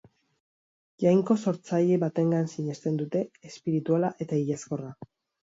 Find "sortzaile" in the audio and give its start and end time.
1.43-1.99